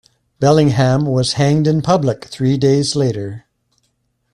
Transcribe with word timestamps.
Bellingham 0.39 1.05
was 1.05 1.33
hanged 1.33 1.67
in 1.67 1.83
public 1.83 2.25
three 2.25 2.57
days 2.57 2.95
later. 2.95 3.45